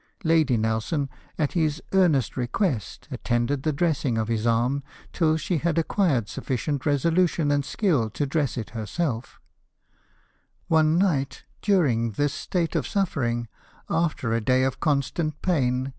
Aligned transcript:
Lady 0.23 0.57
Nelson, 0.57 1.09
at 1.37 1.51
his 1.53 1.79
earnest 1.91 2.35
request, 2.35 3.07
attended 3.11 3.61
the 3.61 3.71
dressing 3.71 4.15
his 4.25 4.47
arm 4.47 4.81
till 5.13 5.37
she 5.37 5.59
had 5.59 5.77
acquired 5.77 6.27
sufficient 6.27 6.87
resolution 6.87 7.51
and 7.51 7.63
skill 7.63 8.09
to 8.09 8.25
dress 8.25 8.57
it 8.57 8.71
herself 8.71 9.39
One 10.67 10.97
night, 10.97 11.43
during 11.61 12.13
this 12.13 12.33
state 12.33 12.75
of 12.75 12.87
suffering, 12.87 13.47
after 13.91 14.33
a 14.33 14.41
day 14.41 14.63
of 14.63 14.79
constant 14.79 15.39
pain. 15.43 15.89